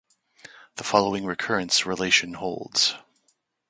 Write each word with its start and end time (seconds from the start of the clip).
The 0.77 0.83
following 0.83 1.25
recurrence 1.25 1.85
relation 1.85 2.33
holds. 2.33 2.95